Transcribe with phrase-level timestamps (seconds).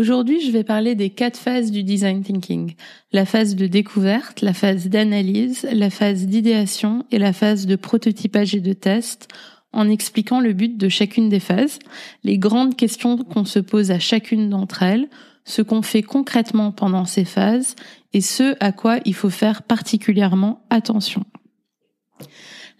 [0.00, 2.72] Aujourd'hui, je vais parler des quatre phases du design thinking.
[3.12, 8.54] La phase de découverte, la phase d'analyse, la phase d'idéation et la phase de prototypage
[8.54, 9.28] et de test
[9.74, 11.78] en expliquant le but de chacune des phases,
[12.24, 15.06] les grandes questions qu'on se pose à chacune d'entre elles,
[15.44, 17.76] ce qu'on fait concrètement pendant ces phases
[18.14, 21.24] et ce à quoi il faut faire particulièrement attention.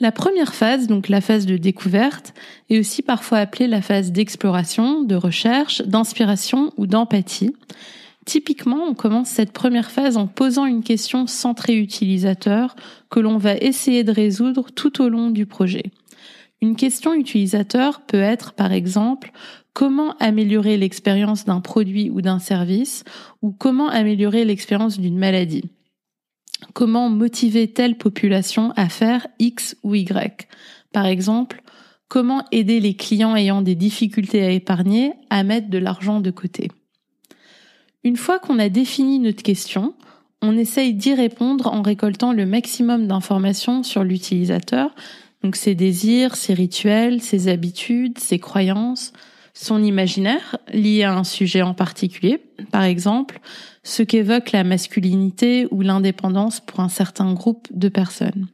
[0.00, 2.32] La première phase, donc la phase de découverte,
[2.70, 7.52] est aussi parfois appelée la phase d'exploration, de recherche, d'inspiration ou d'empathie.
[8.24, 12.76] Typiquement, on commence cette première phase en posant une question centrée utilisateur
[13.10, 15.90] que l'on va essayer de résoudre tout au long du projet.
[16.60, 19.32] Une question utilisateur peut être, par exemple,
[19.72, 23.02] comment améliorer l'expérience d'un produit ou d'un service
[23.42, 25.70] ou comment améliorer l'expérience d'une maladie
[26.72, 30.48] comment motiver telle population à faire X ou Y?
[30.92, 31.62] Par exemple,
[32.08, 36.70] comment aider les clients ayant des difficultés à épargner à mettre de l'argent de côté?
[38.04, 39.94] Une fois qu'on a défini notre question,
[40.40, 44.94] on essaye d'y répondre en récoltant le maximum d'informations sur l'utilisateur,
[45.42, 49.12] donc ses désirs, ses rituels, ses habitudes, ses croyances,
[49.60, 53.40] son imaginaire lié à un sujet en particulier, par exemple
[53.82, 58.46] ce qu'évoque la masculinité ou l'indépendance pour un certain groupe de personnes.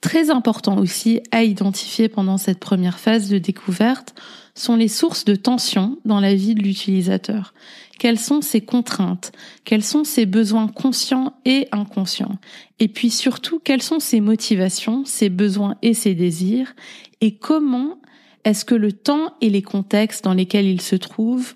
[0.00, 4.14] Très important aussi à identifier pendant cette première phase de découverte
[4.54, 7.52] sont les sources de tension dans la vie de l'utilisateur.
[7.98, 9.32] Quelles sont ses contraintes?
[9.64, 12.38] Quels sont ses besoins conscients et inconscients?
[12.78, 16.74] Et puis surtout, quelles sont ses motivations, ses besoins et ses désirs?
[17.20, 17.98] Et comment
[18.44, 21.54] est-ce que le temps et les contextes dans lesquels il se trouve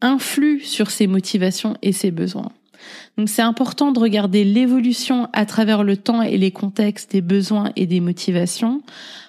[0.00, 2.52] influent sur ses motivations et ses besoins?
[3.16, 7.72] Donc c'est important de regarder l'évolution à travers le temps et les contextes des besoins
[7.76, 8.82] et des motivations,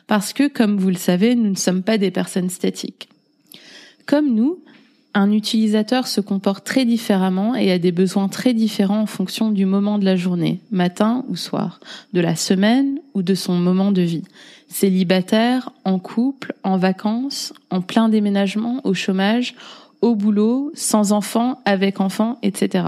[0.05, 3.09] parce que, comme vous le savez, nous ne sommes pas des personnes statiques.
[4.05, 4.59] Comme nous,
[5.17, 9.66] un utilisateur se comporte très différemment et a des besoins très différents en fonction du
[9.66, 11.79] moment de la journée, matin ou soir,
[12.13, 14.23] de la semaine ou de son moment de vie.
[14.69, 19.55] Célibataire, en couple, en vacances, en plein déménagement, au chômage,
[20.01, 22.85] au boulot, sans enfants, avec enfants, etc.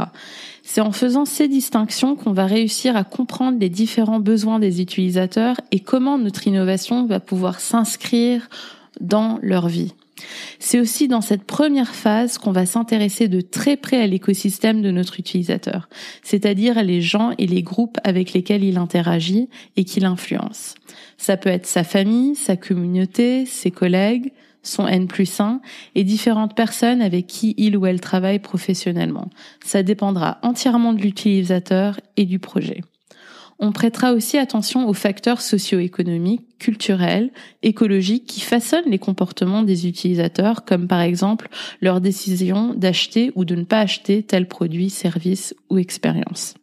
[0.61, 5.59] C'est en faisant ces distinctions qu'on va réussir à comprendre les différents besoins des utilisateurs
[5.71, 8.49] et comment notre innovation va pouvoir s'inscrire
[9.01, 9.93] dans leur vie.
[10.59, 14.91] C'est aussi dans cette première phase qu'on va s'intéresser de très près à l'écosystème de
[14.91, 15.89] notre utilisateur,
[16.23, 20.75] c'est-à-dire les gens et les groupes avec lesquels il interagit et qu'il influence.
[21.17, 24.31] Ça peut être sa famille, sa communauté, ses collègues,
[24.63, 25.61] son N plus 1
[25.95, 29.29] et différentes personnes avec qui il ou elle travaille professionnellement.
[29.63, 32.81] Ça dépendra entièrement de l'utilisateur et du projet.
[33.61, 37.29] On prêtera aussi attention aux facteurs socio-économiques, culturels,
[37.61, 41.49] écologiques qui façonnent les comportements des utilisateurs, comme par exemple
[41.81, 46.53] leur décision d'acheter ou de ne pas acheter tel produit, service ou expérience.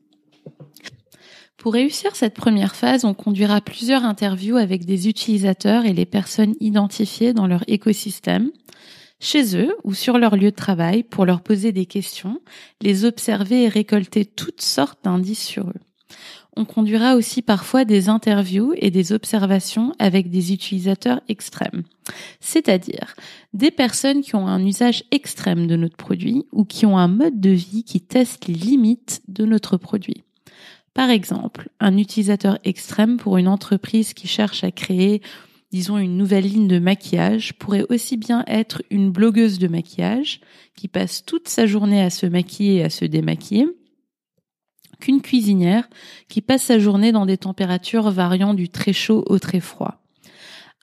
[1.58, 6.54] Pour réussir cette première phase, on conduira plusieurs interviews avec des utilisateurs et les personnes
[6.60, 8.50] identifiées dans leur écosystème,
[9.20, 12.40] chez eux ou sur leur lieu de travail pour leur poser des questions,
[12.80, 15.80] les observer et récolter toutes sortes d'indices sur eux
[16.56, 21.82] on conduira aussi parfois des interviews et des observations avec des utilisateurs extrêmes,
[22.40, 23.14] c'est-à-dire
[23.52, 27.40] des personnes qui ont un usage extrême de notre produit ou qui ont un mode
[27.40, 30.24] de vie qui teste les limites de notre produit.
[30.94, 35.20] Par exemple, un utilisateur extrême pour une entreprise qui cherche à créer
[35.72, 40.40] disons une nouvelle ligne de maquillage pourrait aussi bien être une blogueuse de maquillage
[40.74, 43.66] qui passe toute sa journée à se maquiller et à se démaquiller
[45.00, 45.88] qu'une cuisinière
[46.28, 50.02] qui passe sa journée dans des températures variant du très chaud au très froid.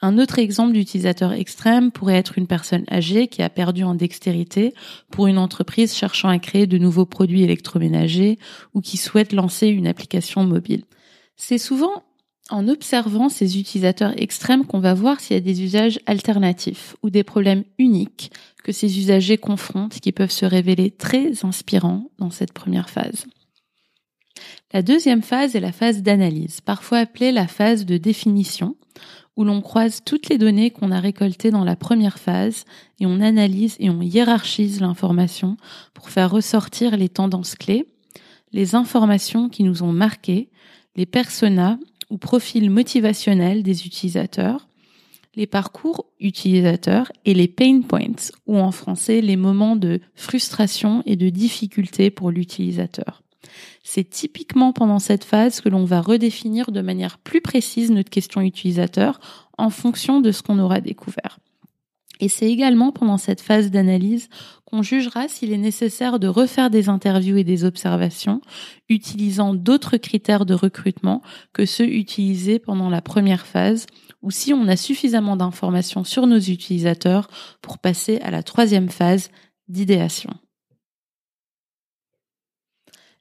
[0.05, 4.73] Un autre exemple d'utilisateur extrême pourrait être une personne âgée qui a perdu en dextérité
[5.09, 8.37] pour une entreprise cherchant à créer de nouveaux produits électroménagers
[8.73, 10.83] ou qui souhaite lancer une application mobile.
[11.37, 12.03] C'est souvent
[12.49, 17.09] en observant ces utilisateurs extrêmes qu'on va voir s'il y a des usages alternatifs ou
[17.09, 18.31] des problèmes uniques
[18.63, 23.25] que ces usagers confrontent qui peuvent se révéler très inspirants dans cette première phase.
[24.73, 28.75] La deuxième phase est la phase d'analyse, parfois appelée la phase de définition,
[29.35, 32.65] où l'on croise toutes les données qu'on a récoltées dans la première phase
[32.99, 35.57] et on analyse et on hiérarchise l'information
[35.93, 37.87] pour faire ressortir les tendances clés,
[38.51, 40.49] les informations qui nous ont marquées,
[40.95, 41.79] les personas
[42.09, 44.67] ou profils motivationnels des utilisateurs,
[45.35, 51.15] les parcours utilisateurs et les pain points, ou en français les moments de frustration et
[51.15, 53.22] de difficulté pour l'utilisateur.
[53.83, 58.41] C'est typiquement pendant cette phase que l'on va redéfinir de manière plus précise notre question
[58.41, 59.19] utilisateur
[59.57, 61.39] en fonction de ce qu'on aura découvert.
[62.19, 64.29] Et c'est également pendant cette phase d'analyse
[64.65, 68.39] qu'on jugera s'il est nécessaire de refaire des interviews et des observations
[68.87, 73.87] utilisant d'autres critères de recrutement que ceux utilisés pendant la première phase
[74.21, 77.27] ou si on a suffisamment d'informations sur nos utilisateurs
[77.61, 79.29] pour passer à la troisième phase
[79.67, 80.33] d'idéation.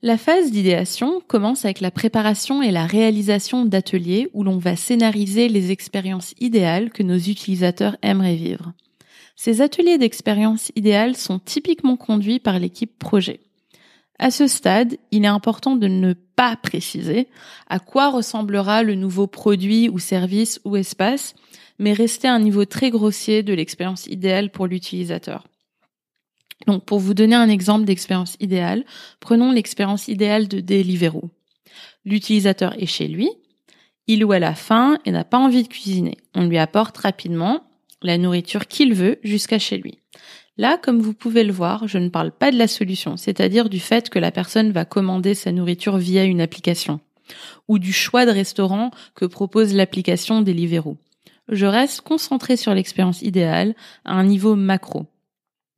[0.05, 5.49] La phase d'idéation commence avec la préparation et la réalisation d'ateliers où l'on va scénariser
[5.49, 8.73] les expériences idéales que nos utilisateurs aimeraient vivre.
[9.37, 13.39] Ces ateliers d'expérience idéale sont typiquement conduits par l'équipe projet.
[14.19, 17.29] À ce stade, il est important de ne pas préciser
[17.69, 21.37] à quoi ressemblera le nouveau produit ou service ou espace,
[21.79, 25.47] mais rester à un niveau très grossier de l'expérience idéale pour l'utilisateur.
[26.67, 28.85] Donc, pour vous donner un exemple d'expérience idéale,
[29.21, 31.31] prenons l'expérience idéale de Deliveroo.
[32.05, 33.31] L'utilisateur est chez lui,
[34.07, 36.17] il ou elle a faim et n'a pas envie de cuisiner.
[36.35, 37.63] On lui apporte rapidement
[38.03, 39.99] la nourriture qu'il veut jusqu'à chez lui.
[40.59, 43.81] Là, comme vous pouvez le voir, je ne parle pas de la solution, c'est-à-dire du
[43.81, 47.01] fait que la personne va commander sa nourriture via une application,
[47.69, 50.99] ou du choix de restaurant que propose l'application Deliveroo.
[51.49, 53.75] Je reste concentré sur l'expérience idéale
[54.05, 55.07] à un niveau macro.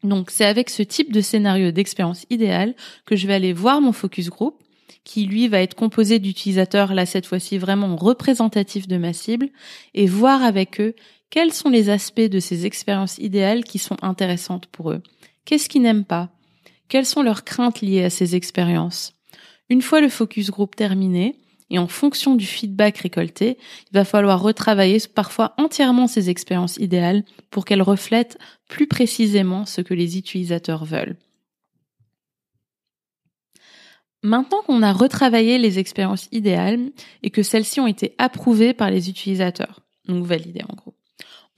[0.04, 2.74] Donc c'est avec ce type de scénario d'expérience idéale
[3.06, 4.62] que je vais aller voir mon focus group,
[5.02, 9.48] qui lui va être composé d'utilisateurs, là cette fois-ci vraiment représentatifs de ma cible,
[9.94, 10.94] et voir avec eux
[11.30, 15.02] quels sont les aspects de ces expériences idéales qui sont intéressantes pour eux.
[15.44, 16.30] Qu'est-ce qu'ils n'aiment pas?
[16.88, 19.14] Quelles sont leurs craintes liées à ces expériences?
[19.70, 21.36] Une fois le focus group terminé,
[21.74, 23.58] et en fonction du feedback récolté,
[23.90, 28.38] il va falloir retravailler parfois entièrement ces expériences idéales pour qu'elles reflètent
[28.68, 31.16] plus précisément ce que les utilisateurs veulent.
[34.22, 36.92] Maintenant qu'on a retravaillé les expériences idéales
[37.24, 40.94] et que celles-ci ont été approuvées par les utilisateurs, donc validées en gros,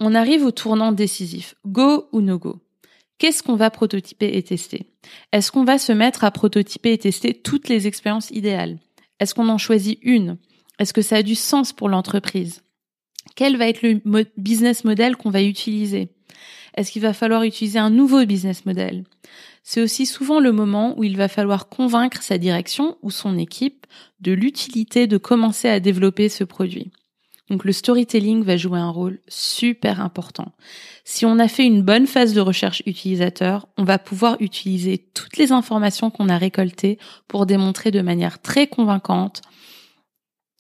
[0.00, 2.58] on arrive au tournant décisif, go ou no go.
[3.18, 4.86] Qu'est-ce qu'on va prototyper et tester?
[5.32, 8.78] Est-ce qu'on va se mettre à prototyper et tester toutes les expériences idéales?
[9.20, 10.38] Est-ce qu'on en choisit une?
[10.78, 12.62] Est-ce que ça a du sens pour l'entreprise?
[13.34, 14.00] Quel va être le
[14.36, 16.10] business model qu'on va utiliser?
[16.76, 19.04] Est-ce qu'il va falloir utiliser un nouveau business model?
[19.62, 23.86] C'est aussi souvent le moment où il va falloir convaincre sa direction ou son équipe
[24.20, 26.90] de l'utilité de commencer à développer ce produit.
[27.48, 30.52] Donc le storytelling va jouer un rôle super important.
[31.08, 35.36] Si on a fait une bonne phase de recherche utilisateur, on va pouvoir utiliser toutes
[35.36, 36.98] les informations qu'on a récoltées
[37.28, 39.40] pour démontrer de manière très convaincante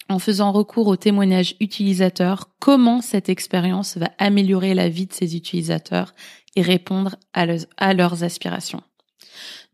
[0.08, 5.34] en faisant recours aux témoignages utilisateurs, comment cette expérience va améliorer la vie de ses
[5.34, 6.14] utilisateurs
[6.54, 8.84] et répondre à, leurs aspirations.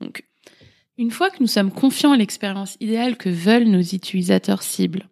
[0.01, 0.25] Donc,
[0.97, 5.11] une fois que nous sommes confiants en l'expérience idéale que veulent nos utilisateurs cibles,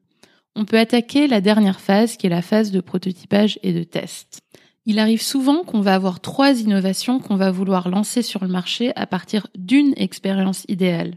[0.56, 4.40] on peut attaquer la dernière phase qui est la phase de prototypage et de test.
[4.86, 8.92] Il arrive souvent qu'on va avoir trois innovations qu'on va vouloir lancer sur le marché
[8.96, 11.16] à partir d'une expérience idéale,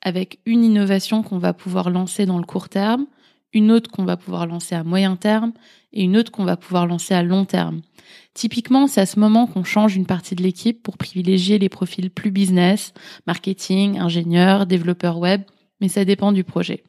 [0.00, 3.06] avec une innovation qu'on va pouvoir lancer dans le court terme,
[3.52, 5.52] une autre qu'on va pouvoir lancer à moyen terme
[5.92, 7.82] et une autre qu'on va pouvoir lancer à long terme.
[8.32, 12.10] Typiquement, c'est à ce moment qu'on change une partie de l'équipe pour privilégier les profils
[12.10, 12.94] plus business,
[13.26, 15.42] marketing, ingénieur, développeur web,
[15.82, 16.82] mais ça dépend du projet.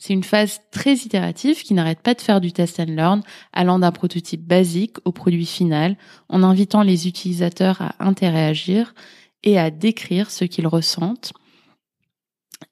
[0.00, 3.78] C'est une phase très itérative qui n'arrête pas de faire du test and learn, allant
[3.78, 5.98] d'un prototype basique au produit final,
[6.30, 8.94] en invitant les utilisateurs à interagir
[9.44, 11.34] et à décrire ce qu'ils ressentent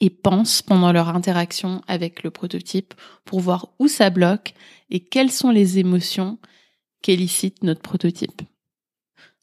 [0.01, 2.95] et pensent pendant leur interaction avec le prototype
[3.27, 4.55] pour voir où ça bloque
[4.89, 6.39] et quelles sont les émotions
[7.03, 8.41] qu'élicite notre prototype.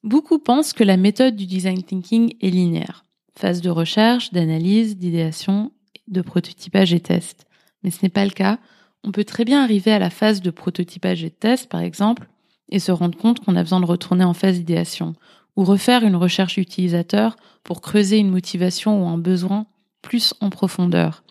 [0.01, 3.05] Beaucoup pensent que la méthode du design thinking est linéaire.
[3.37, 5.71] Phase de recherche, d'analyse, d'idéation,
[6.07, 7.45] de prototypage et test
[7.85, 8.57] mais ce n'est pas le cas.
[9.03, 12.27] On peut très bien arriver à la phase de prototypage et de test, par exemple,
[12.69, 15.13] et se rendre compte qu'on a besoin de retourner en phase d'idéation,
[15.55, 19.67] ou refaire une recherche utilisateur pour creuser une motivation ou un besoin
[20.01, 21.23] plus en profondeur.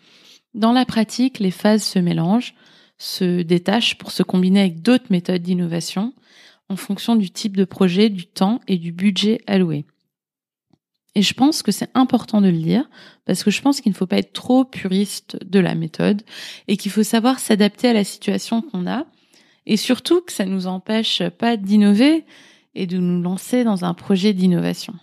[0.54, 2.54] Dans la pratique, les phases se mélangent,
[2.98, 6.14] se détachent pour se combiner avec d'autres méthodes d'innovation
[6.68, 9.84] en fonction du type de projet, du temps et du budget alloué.
[11.14, 12.88] Et je pense que c'est important de le dire
[13.24, 16.22] parce que je pense qu'il ne faut pas être trop puriste de la méthode
[16.66, 19.06] et qu'il faut savoir s'adapter à la situation qu'on a
[19.66, 22.24] et surtout que ça nous empêche pas d'innover
[22.74, 24.94] et de nous lancer dans un projet d'innovation.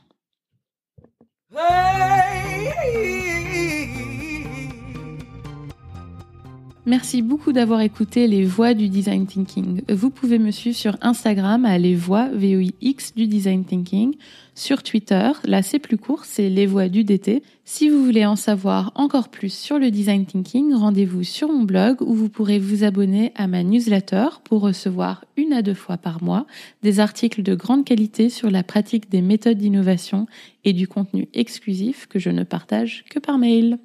[6.87, 9.83] Merci beaucoup d'avoir écouté les voix du design thinking.
[9.87, 14.15] Vous pouvez me suivre sur Instagram à les voix VOIX du design thinking,
[14.55, 17.43] sur Twitter, là c'est plus court, c'est les voix du DT.
[17.65, 22.01] Si vous voulez en savoir encore plus sur le design thinking, rendez-vous sur mon blog
[22.01, 26.23] où vous pourrez vous abonner à ma newsletter pour recevoir une à deux fois par
[26.23, 26.47] mois
[26.81, 30.25] des articles de grande qualité sur la pratique des méthodes d'innovation
[30.65, 33.77] et du contenu exclusif que je ne partage que par mail.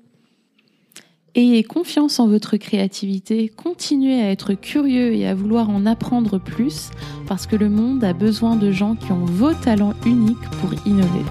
[1.36, 6.88] Ayez confiance en votre créativité, continuez à être curieux et à vouloir en apprendre plus
[7.28, 11.26] parce que le monde a besoin de gens qui ont vos talents uniques pour innover.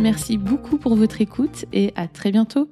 [0.00, 2.68] Merci beaucoup pour votre écoute et à très bientôt.